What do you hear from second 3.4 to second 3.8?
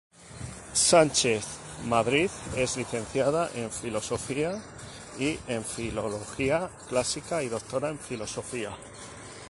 en